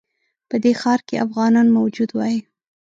[0.49, 2.37] په دې ښار کې افغانان موجود وای.